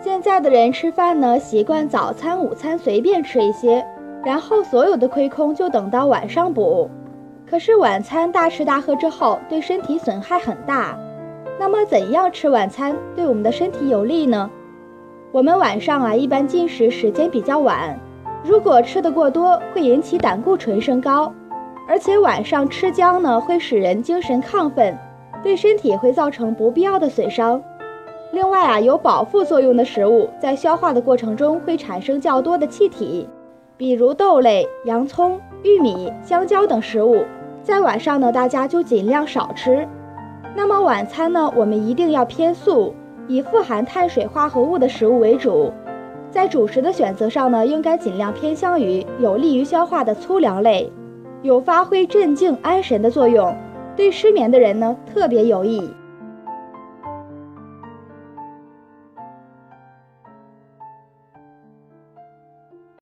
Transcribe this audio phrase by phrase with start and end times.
[0.00, 3.84] 现在的人吃饭呢，习惯早餐、午餐随便吃一些，
[4.24, 6.88] 然后所有的亏空就等到晚上补。
[7.50, 10.96] 可是晚餐大吃大喝之后，对身体损害很大。
[11.58, 14.48] 那么怎样吃晚餐对我们的身体有利呢？
[15.32, 17.98] 我们晚上啊，一般进食时间比较晚，
[18.44, 21.32] 如果吃得过多，会引起胆固醇升高，
[21.88, 24.96] 而且晚上吃姜呢，会使人精神亢奋，
[25.42, 27.60] 对身体会造成不必要的损伤。
[28.30, 33.26] 另外啊，有饱腹作用的食物，在消化的过程中会产生较多的气体，
[33.76, 37.24] 比如豆类、洋葱、玉米、香蕉等食物，
[37.62, 39.88] 在晚上呢，大家就尽量少吃。
[40.54, 42.94] 那么晚餐呢，我们一定要偏素，
[43.28, 45.72] 以富含碳水化合物的食物为主。
[46.30, 50.92] 在主食的选择上呢，应该尽量偏向于有利于消化的粗粮类，
[51.40, 53.56] 有发挥镇静安神的作用，
[53.96, 55.88] 对失眠的人呢特别有益。